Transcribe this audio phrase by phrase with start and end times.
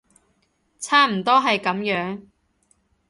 [0.79, 2.21] 差唔多係噉樣